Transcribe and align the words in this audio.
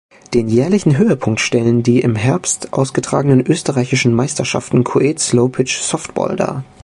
Den 0.33 0.47
jährlichen 0.47 0.97
Höhepunkt 0.97 1.39
stellen 1.39 1.83
die 1.83 1.99
im 1.99 2.15
Herbst 2.15 2.73
ausgetragenen 2.73 3.45
Österreichischen 3.45 4.15
Meisterschaften 4.15 4.83
Coed 4.83 5.19
Slowpitch-Softball 5.19 6.35
dar. 6.35 6.63